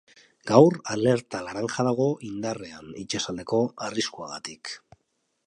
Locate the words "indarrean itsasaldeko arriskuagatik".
2.29-4.75